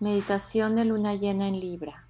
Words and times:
Meditación 0.00 0.76
de 0.76 0.84
luna 0.84 1.14
llena 1.14 1.48
en 1.48 1.58
Libra. 1.58 2.04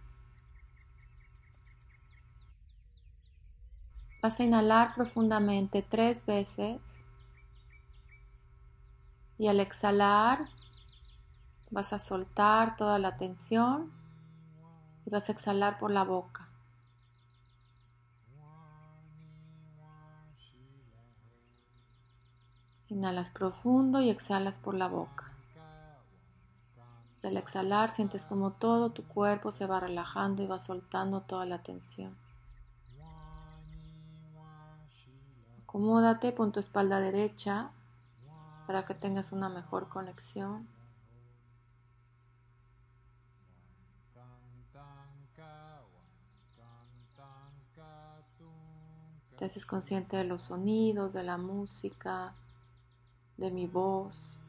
Vas 4.22 4.38
a 4.38 4.44
inhalar 4.44 4.94
profundamente 4.94 5.80
tres 5.80 6.26
veces 6.26 6.82
y 9.38 9.46
al 9.46 9.60
exhalar 9.60 10.50
vas 11.70 11.94
a 11.94 11.98
soltar 11.98 12.76
toda 12.76 12.98
la 12.98 13.16
tensión 13.16 13.90
y 15.06 15.10
vas 15.10 15.30
a 15.30 15.32
exhalar 15.32 15.78
por 15.78 15.90
la 15.90 16.04
boca. 16.04 16.50
Inhalas 22.88 23.30
profundo 23.30 24.02
y 24.02 24.10
exhalas 24.10 24.58
por 24.58 24.74
la 24.74 24.88
boca. 24.88 25.37
Al 27.26 27.36
exhalar 27.36 27.90
sientes 27.92 28.24
como 28.24 28.52
todo 28.52 28.90
tu 28.90 29.02
cuerpo 29.04 29.50
se 29.50 29.66
va 29.66 29.80
relajando 29.80 30.42
y 30.42 30.46
va 30.46 30.60
soltando 30.60 31.22
toda 31.22 31.44
la 31.46 31.62
tensión. 31.62 32.16
Acomódate, 35.64 36.32
pon 36.32 36.52
tu 36.52 36.60
espalda 36.60 37.00
derecha 37.00 37.70
para 38.66 38.84
que 38.84 38.94
tengas 38.94 39.32
una 39.32 39.48
mejor 39.48 39.88
conexión. 39.88 40.68
Te 49.36 49.44
haces 49.44 49.66
consciente 49.66 50.16
de 50.16 50.24
los 50.24 50.42
sonidos, 50.42 51.12
de 51.12 51.22
la 51.22 51.36
música, 51.36 52.34
de 53.36 53.50
mi 53.50 53.66
voz. 53.66 54.40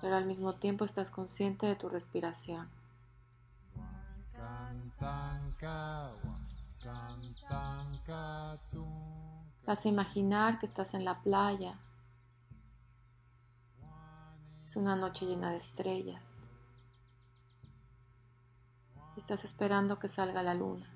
Pero 0.00 0.16
al 0.16 0.24
mismo 0.24 0.54
tiempo 0.54 0.84
estás 0.84 1.10
consciente 1.10 1.66
de 1.66 1.76
tu 1.76 1.88
respiración. 1.88 2.68
Vas 9.66 9.84
a 9.84 9.88
imaginar 9.88 10.58
que 10.58 10.66
estás 10.66 10.94
en 10.94 11.04
la 11.04 11.20
playa. 11.20 11.78
Es 14.64 14.76
una 14.76 14.96
noche 14.96 15.26
llena 15.26 15.50
de 15.50 15.58
estrellas. 15.58 16.46
Estás 19.16 19.44
esperando 19.44 19.98
que 19.98 20.08
salga 20.08 20.42
la 20.42 20.54
luna. 20.54 20.86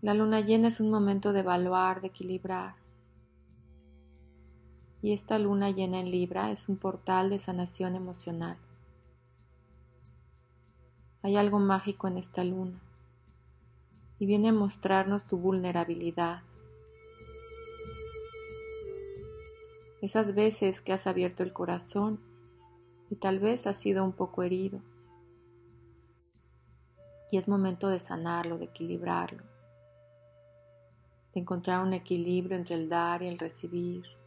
La 0.00 0.14
luna 0.14 0.40
llena 0.40 0.68
es 0.68 0.78
un 0.78 0.90
momento 0.90 1.32
de 1.32 1.40
evaluar, 1.40 2.00
de 2.00 2.08
equilibrar. 2.08 2.76
Y 5.00 5.12
esta 5.12 5.38
luna 5.38 5.70
llena 5.70 6.00
en 6.00 6.10
Libra 6.10 6.50
es 6.50 6.68
un 6.68 6.76
portal 6.76 7.30
de 7.30 7.38
sanación 7.38 7.94
emocional. 7.94 8.56
Hay 11.22 11.36
algo 11.36 11.58
mágico 11.58 12.08
en 12.08 12.18
esta 12.18 12.44
luna 12.44 12.80
y 14.18 14.26
viene 14.26 14.48
a 14.48 14.52
mostrarnos 14.52 15.26
tu 15.26 15.38
vulnerabilidad. 15.38 16.42
Esas 20.02 20.34
veces 20.34 20.80
que 20.80 20.92
has 20.92 21.06
abierto 21.06 21.42
el 21.42 21.52
corazón 21.52 22.20
y 23.10 23.16
tal 23.16 23.38
vez 23.38 23.66
has 23.66 23.76
sido 23.76 24.04
un 24.04 24.12
poco 24.12 24.42
herido. 24.42 24.80
Y 27.30 27.36
es 27.36 27.46
momento 27.46 27.88
de 27.88 27.98
sanarlo, 27.98 28.58
de 28.58 28.66
equilibrarlo 28.66 29.42
de 31.34 31.40
encontrar 31.40 31.82
un 31.82 31.92
equilibrio 31.92 32.56
entre 32.56 32.74
el 32.74 32.88
dar 32.88 33.22
y 33.22 33.28
el 33.28 33.38
recibir. 33.38 34.17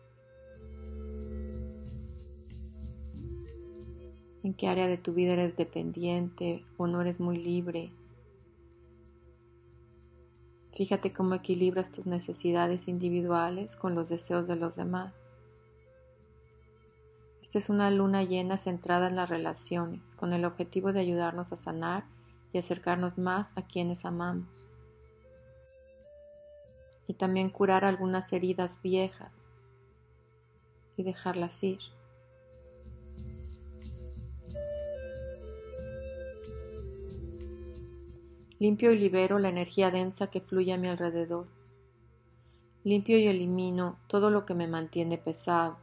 ¿En 4.44 4.53
qué 4.53 4.68
área 4.68 4.88
de 4.88 4.97
tu 4.97 5.13
vida 5.13 5.34
eres 5.34 5.56
dependiente 5.56 6.66
o 6.78 6.88
no 6.88 7.02
eres 7.02 7.19
muy 7.19 7.38
libre? 7.38 7.91
Fíjate 10.74 11.13
cómo 11.13 11.35
equilibras 11.35 11.91
tus 11.91 12.07
necesidades 12.07 12.88
individuales 12.88 13.75
con 13.75 13.94
los 13.94 14.09
deseos 14.09 14.47
de 14.47 14.56
los 14.56 14.75
demás. 14.75 15.13
Esta 17.41 17.59
es 17.59 17.69
una 17.69 17.91
luna 17.91 18.24
llena 18.24 18.57
centrada 18.57 19.07
en 19.07 19.16
las 19.16 19.30
relaciones, 19.30 20.16
con 20.16 20.34
el 20.34 20.46
objetivo 20.46 20.94
de 20.94 21.01
ayudarnos 21.01 21.51
a 21.51 21.57
sanar 21.57 22.06
y 22.53 22.57
acercarnos 22.57 23.18
más 23.18 23.51
a 23.56 23.68
quienes 23.68 24.06
amamos 24.06 24.68
y 27.12 27.13
también 27.13 27.50
curar 27.50 27.84
algunas 27.84 28.31
heridas 28.31 28.81
viejas 28.81 29.35
y 30.96 31.03
dejarlas 31.03 31.62
ir. 31.62 31.80
Limpio 38.62 38.92
y 38.92 39.00
libero 39.00 39.40
la 39.40 39.50
energía 39.50 39.90
densa 39.90 40.28
que 40.28 40.40
fluye 40.40 40.72
a 40.72 40.78
mi 40.78 40.88
alrededor. 40.88 41.48
Limpio 42.84 43.18
y 43.18 43.26
elimino 43.26 43.98
todo 44.06 44.30
lo 44.30 44.46
que 44.46 44.54
me 44.54 44.68
mantiene 44.68 45.18
pesado. 45.18 45.80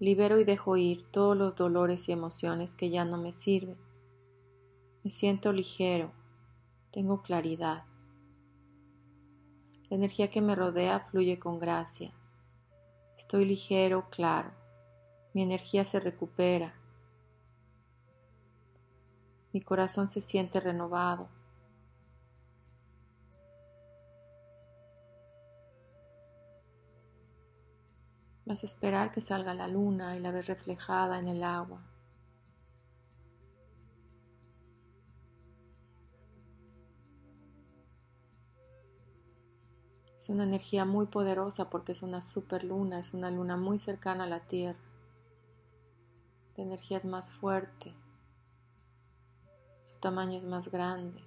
Libero 0.00 0.40
y 0.40 0.44
dejo 0.44 0.76
ir 0.76 1.06
todos 1.12 1.36
los 1.36 1.54
dolores 1.54 2.08
y 2.08 2.12
emociones 2.12 2.74
que 2.74 2.90
ya 2.90 3.04
no 3.04 3.18
me 3.18 3.32
sirven. 3.32 3.76
Me 5.04 5.12
siento 5.12 5.52
ligero, 5.52 6.10
tengo 6.90 7.22
claridad. 7.22 7.84
La 9.90 9.96
energía 9.96 10.28
que 10.28 10.40
me 10.40 10.56
rodea 10.56 10.98
fluye 11.08 11.38
con 11.38 11.60
gracia. 11.60 12.12
Estoy 13.16 13.44
ligero, 13.44 14.08
claro. 14.10 14.50
Mi 15.34 15.42
energía 15.42 15.84
se 15.84 16.00
recupera. 16.00 16.79
Mi 19.52 19.60
corazón 19.60 20.06
se 20.06 20.20
siente 20.20 20.60
renovado. 20.60 21.28
Vas 28.50 28.62
a 28.62 28.66
esperar 28.66 29.12
que 29.12 29.20
salga 29.20 29.54
la 29.54 29.68
luna 29.68 30.16
y 30.16 30.20
la 30.20 30.32
ves 30.32 30.48
reflejada 30.48 31.18
en 31.18 31.28
el 31.28 31.44
agua. 31.44 31.80
Es 40.18 40.28
una 40.28 40.44
energía 40.44 40.84
muy 40.84 41.06
poderosa 41.06 41.70
porque 41.70 41.92
es 41.92 42.02
una 42.02 42.20
super 42.20 42.62
luna, 42.62 42.98
es 42.98 43.14
una 43.14 43.30
luna 43.30 43.56
muy 43.56 43.78
cercana 43.78 44.24
a 44.24 44.26
la 44.26 44.40
Tierra. 44.40 44.78
La 46.56 46.64
energía 46.64 46.98
es 46.98 47.04
más 47.04 47.32
fuerte, 47.32 47.94
su 49.90 49.98
tamaño 49.98 50.38
es 50.38 50.44
más 50.44 50.70
grande. 50.70 51.22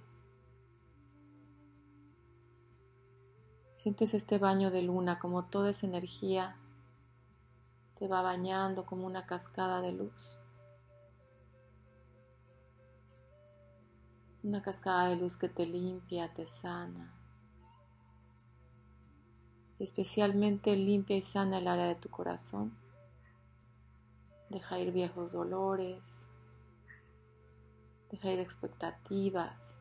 Sientes 3.76 4.14
este 4.14 4.38
baño 4.38 4.70
de 4.70 4.82
luna 4.82 5.18
como 5.18 5.44
toda 5.44 5.70
esa 5.70 5.86
energía 5.86 6.56
te 7.98 8.08
va 8.08 8.22
bañando 8.22 8.86
como 8.86 9.06
una 9.06 9.26
cascada 9.26 9.80
de 9.80 9.92
luz. 9.92 10.40
Una 14.42 14.62
cascada 14.62 15.08
de 15.08 15.16
luz 15.16 15.36
que 15.36 15.48
te 15.48 15.66
limpia, 15.66 16.32
te 16.32 16.46
sana 16.46 17.14
especialmente 19.78 20.76
limpia 20.76 21.16
y 21.16 21.22
sana 21.22 21.58
el 21.58 21.68
área 21.68 21.86
de 21.86 21.94
tu 21.94 22.08
corazón. 22.08 22.76
Deja 24.50 24.78
ir 24.78 24.92
viejos 24.92 25.32
dolores, 25.32 26.28
deja 28.14 28.30
ir 28.30 28.38
expectativas, 28.38 29.76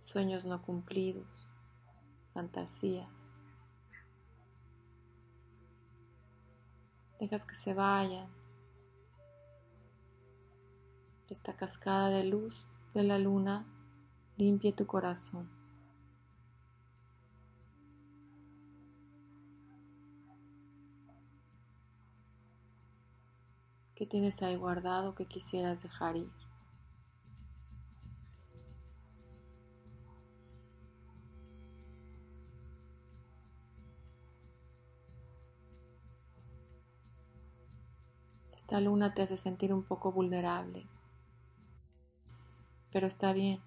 sueños 0.00 0.44
no 0.44 0.60
cumplidos, 0.62 1.46
fantasías. 2.34 3.08
Dejas 7.20 7.44
que 7.44 7.54
se 7.54 7.72
vayan. 7.72 8.28
Esta 11.30 11.52
cascada 11.52 12.08
de 12.08 12.24
luz 12.24 12.74
de 12.92 13.04
la 13.04 13.18
luna 13.18 13.64
limpie 14.38 14.72
tu 14.72 14.88
corazón. 14.88 15.57
¿Qué 23.98 24.06
tienes 24.06 24.40
ahí 24.44 24.54
guardado 24.54 25.16
que 25.16 25.26
quisieras 25.26 25.82
dejar 25.82 26.14
ir? 26.14 26.30
Esta 38.54 38.78
luna 38.78 39.14
te 39.14 39.22
hace 39.22 39.36
sentir 39.36 39.74
un 39.74 39.82
poco 39.82 40.12
vulnerable, 40.12 40.86
pero 42.92 43.08
está 43.08 43.32
bien, 43.32 43.60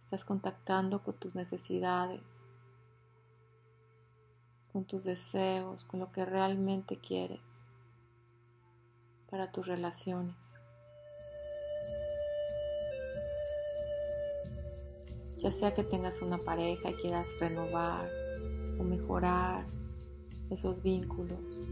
Estás 0.00 0.24
contactando 0.24 1.04
con 1.04 1.14
tus 1.14 1.36
necesidades, 1.36 2.42
con 4.72 4.84
tus 4.84 5.04
deseos, 5.04 5.84
con 5.84 6.00
lo 6.00 6.10
que 6.10 6.24
realmente 6.24 6.98
quieres 6.98 7.65
para 9.30 9.50
tus 9.50 9.66
relaciones. 9.66 10.34
Ya 15.38 15.52
sea 15.52 15.72
que 15.72 15.84
tengas 15.84 16.22
una 16.22 16.38
pareja 16.38 16.90
y 16.90 16.94
quieras 16.94 17.26
renovar 17.38 18.08
o 18.78 18.82
mejorar 18.82 19.64
esos 20.50 20.82
vínculos, 20.82 21.70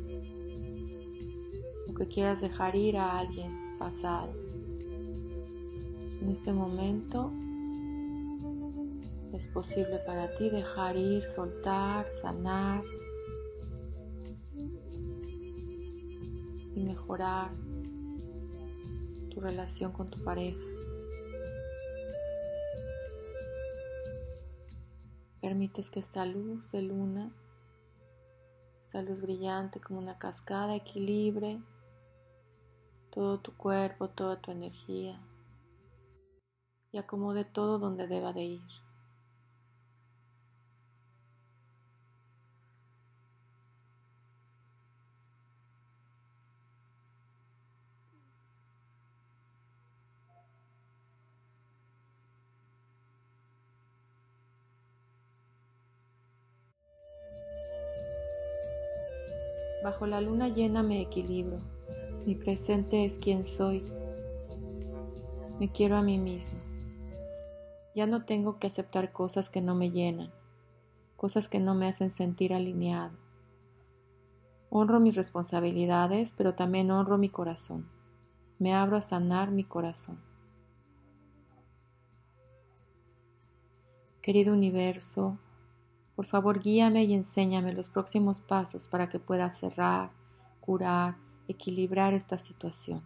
o 1.89 1.95
que 1.95 2.07
quieras 2.07 2.41
dejar 2.41 2.77
ir 2.77 2.97
a 2.97 3.19
alguien 3.19 3.79
pasado. 3.79 4.33
En 6.21 6.31
este 6.31 6.53
momento 6.53 7.31
es 9.33 9.49
posible 9.49 9.99
para 10.07 10.31
ti 10.37 10.49
dejar 10.51 10.97
ir, 10.97 11.25
soltar, 11.25 12.07
sanar 12.13 12.83
y 16.75 16.83
mejorar 16.83 17.51
tu 19.33 19.41
relación 19.41 19.93
con 19.93 20.09
tu 20.09 20.23
pareja. 20.23 20.59
Permites 25.41 25.91
que 25.91 26.01
esta 26.01 26.25
luz 26.25 26.73
de 26.73 26.83
luna, 26.83 27.31
esta 28.83 29.03
luz 29.03 29.21
brillante 29.21 29.81
como 29.81 29.99
una 29.99 30.19
cascada, 30.19 30.75
equilibre 30.75 31.61
todo 33.15 33.39
tu 33.39 33.57
cuerpo, 33.57 34.09
toda 34.09 34.41
tu 34.41 34.51
energía 34.51 35.21
y 36.91 36.99
acomode 36.99 37.45
todo 37.45 37.79
donde 37.79 38.09
deba 38.09 38.33
de 38.33 38.43
ir. 38.43 38.84
Bajo 59.85 60.07
la 60.07 60.23
luna 60.23 60.49
llena 60.49 60.83
me 60.83 61.03
equilibro. 61.03 61.59
Mi 62.27 62.35
presente 62.35 63.05
es 63.05 63.19
quien 63.19 63.45
soy. 63.45 63.83
Me 65.61 65.71
quiero 65.71 65.97
a 65.97 66.03
mí 66.03 66.17
mismo. 66.17 66.59
Ya 67.95 68.07
no 68.07 68.25
tengo 68.25 68.59
que 68.59 68.67
aceptar 68.67 69.13
cosas 69.13 69.51
que 69.51 69.61
no 69.61 69.75
me 69.75 69.91
llenan, 69.91 70.33
cosas 71.19 71.51
que 71.51 71.61
no 71.61 71.75
me 71.75 71.87
hacen 71.87 72.13
sentir 72.13 72.55
alineado. 72.55 73.13
Honro 74.71 75.01
mis 75.01 75.17
responsabilidades, 75.17 76.33
pero 76.35 76.55
también 76.55 76.91
honro 76.91 77.19
mi 77.19 77.29
corazón. 77.29 77.87
Me 78.59 78.73
abro 78.73 78.97
a 78.97 79.03
sanar 79.03 79.51
mi 79.51 79.65
corazón. 79.65 80.19
Querido 84.23 84.55
universo, 84.55 85.39
por 86.17 86.27
favor, 86.27 86.61
guíame 86.61 87.05
y 87.05 87.15
enséñame 87.15 87.73
los 87.73 87.89
próximos 87.89 88.41
pasos 88.41 88.87
para 88.87 89.09
que 89.09 89.19
pueda 89.19 89.51
cerrar, 89.51 90.11
curar, 90.61 91.17
equilibrar 91.49 92.15
esta 92.15 92.39
situación. 92.39 93.03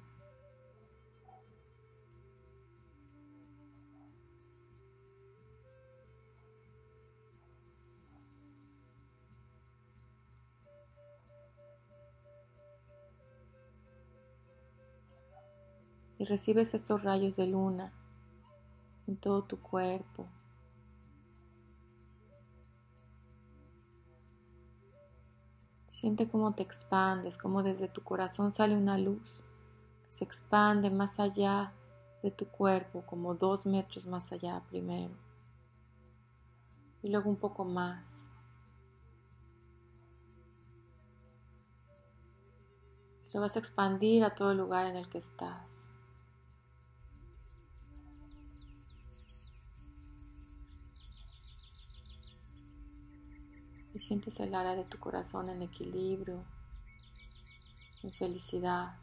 Y 16.19 16.25
recibes 16.25 16.75
estos 16.75 17.03
rayos 17.05 17.37
de 17.37 17.47
luna 17.47 17.93
en 19.07 19.17
todo 19.17 19.45
tu 19.45 19.61
cuerpo, 19.61 20.27
Siente 25.99 26.29
cómo 26.29 26.55
te 26.55 26.63
expandes, 26.63 27.39
cómo 27.39 27.65
desde 27.65 27.89
tu 27.89 28.05
corazón 28.05 28.53
sale 28.53 28.77
una 28.77 28.97
luz 28.97 29.45
que 30.05 30.13
se 30.13 30.23
expande 30.23 30.91
más 30.91 31.19
allá 31.19 31.73
de 32.23 32.31
tu 32.31 32.47
cuerpo, 32.47 33.03
como 33.05 33.35
dos 33.35 33.67
metros 33.67 34.07
más 34.07 34.31
allá 34.31 34.63
primero. 34.69 35.13
Y 37.03 37.11
luego 37.11 37.29
un 37.29 37.35
poco 37.35 37.65
más. 37.65 38.31
Lo 43.33 43.41
vas 43.41 43.57
a 43.57 43.59
expandir 43.59 44.23
a 44.23 44.37
todo 44.37 44.55
lugar 44.55 44.87
en 44.87 44.95
el 44.95 45.09
que 45.09 45.19
estás. 45.19 45.78
Sientes 54.01 54.39
el 54.41 54.55
área 54.55 54.75
de 54.75 54.85
tu 54.85 54.99
corazón 54.99 55.51
en 55.51 55.63
equilibrio, 55.63 56.45
en 58.03 58.13
felicidad. 58.13 58.97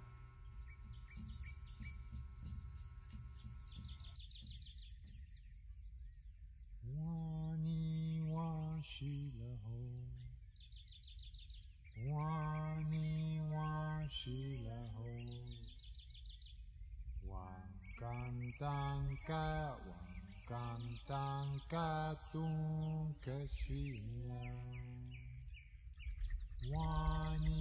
Wani 26.72 27.56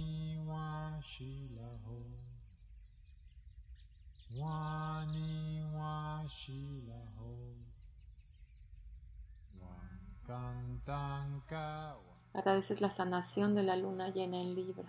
Agradeces 12.33 12.81
la 12.81 12.91
sanación 12.91 13.55
de 13.55 13.63
la 13.63 13.75
luna 13.75 14.09
llena 14.09 14.41
en 14.41 14.55
Libra. 14.55 14.83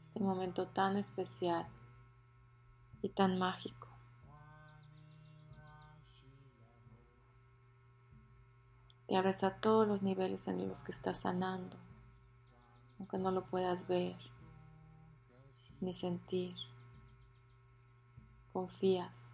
Este 0.00 0.20
momento 0.20 0.68
tan 0.68 0.96
especial 0.96 1.66
y 3.02 3.10
tan 3.10 3.38
mágico. 3.38 3.87
Te 9.08 9.16
abres 9.16 9.42
a 9.42 9.54
todos 9.54 9.88
los 9.88 10.02
niveles 10.02 10.48
en 10.48 10.68
los 10.68 10.84
que 10.84 10.92
estás 10.92 11.20
sanando, 11.20 11.78
aunque 12.98 13.16
no 13.16 13.30
lo 13.30 13.46
puedas 13.46 13.88
ver 13.88 14.16
ni 15.80 15.94
sentir. 15.94 16.54
Confías 18.52 19.32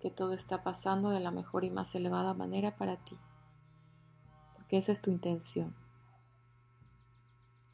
que 0.00 0.10
todo 0.10 0.32
está 0.32 0.62
pasando 0.62 1.10
de 1.10 1.20
la 1.20 1.30
mejor 1.30 1.64
y 1.64 1.70
más 1.70 1.94
elevada 1.94 2.32
manera 2.32 2.76
para 2.76 2.96
ti, 2.96 3.18
porque 4.54 4.78
esa 4.78 4.92
es 4.92 5.02
tu 5.02 5.10
intención, 5.10 5.74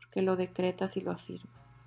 porque 0.00 0.23
lo 0.23 0.35
decretas 0.35 0.97
y 0.97 1.00
lo 1.00 1.12
afirmas. 1.12 1.87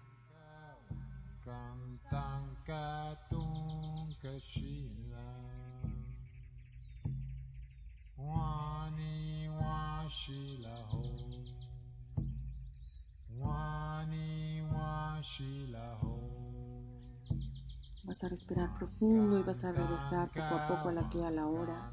Vas 18.03 18.24
a 18.24 18.30
respirar 18.30 18.74
profundo 18.77 19.39
y 19.39 19.44
vas 19.44 19.63
a 19.63 19.72
regresar 19.72 20.30
poco 20.30 20.56
a 20.56 20.68
poco 20.68 20.89
a 20.89 20.92
la 20.92 21.10
que 21.10 21.24
a 21.25 21.32
la 21.32 21.48
hora. 21.48 21.92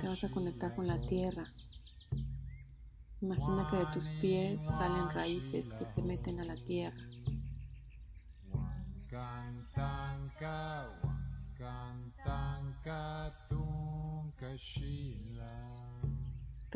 Te 0.00 0.06
vas 0.06 0.22
a 0.24 0.30
conectar 0.30 0.74
con 0.76 0.86
la 0.86 1.00
tierra. 1.06 1.52
Imagina 3.20 3.66
que 3.68 3.78
de 3.78 3.86
tus 3.86 4.08
pies 4.20 4.64
salen 4.64 5.08
raíces 5.10 5.72
que 5.72 5.84
se 5.84 6.02
meten 6.02 6.38
a 6.40 6.44
la 6.44 6.56
tierra. 6.56 6.96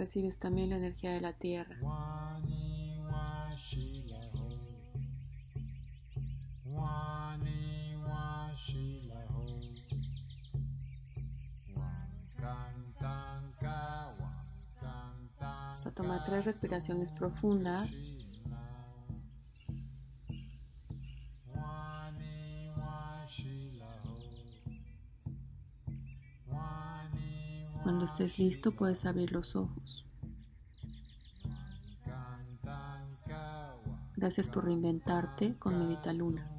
Recibes 0.02 0.38
también 0.38 0.70
la 0.70 0.76
energía 0.76 1.12
de 1.12 1.20
la 1.20 1.32
tierra. 1.32 1.76
Wani 1.80 2.98
wa 3.10 3.54
shila 3.54 4.18
ho. 4.34 4.58
Wani 6.64 7.96
wa 7.96 8.52
shila 8.54 9.26
ho. 9.30 9.46
Vamos 15.40 15.86
a 15.86 15.90
tomar 15.94 16.24
tres 16.24 16.44
respiraciones 16.44 17.12
profundas. 17.12 18.08
Estés 28.22 28.38
listo 28.38 28.72
puedes 28.72 29.04
abrir 29.04 29.32
los 29.32 29.56
ojos. 29.56 30.04
Gracias 34.16 34.48
por 34.48 34.64
reinventarte 34.64 35.58
con 35.58 35.78
Medita 35.78 36.12
Luna. 36.12 36.52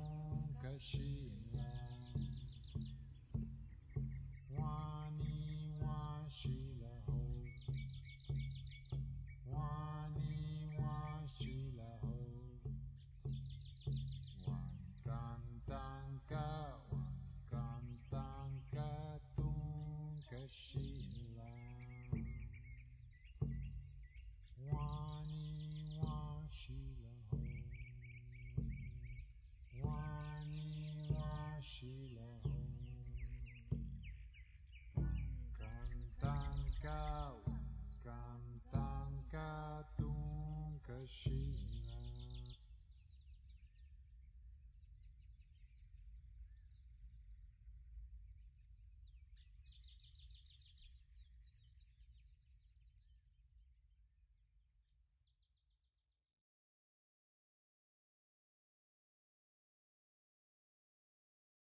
she 41.07 41.72